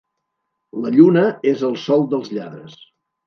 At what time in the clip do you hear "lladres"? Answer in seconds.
2.39-2.81